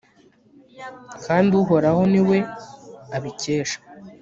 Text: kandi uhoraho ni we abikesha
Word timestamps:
kandi 1.25 1.51
uhoraho 1.61 2.01
ni 2.11 2.21
we 2.27 2.37
abikesha 3.15 3.77